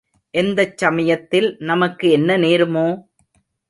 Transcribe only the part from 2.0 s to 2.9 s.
என்ன நேருமோ?